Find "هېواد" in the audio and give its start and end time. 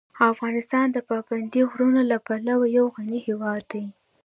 3.27-3.63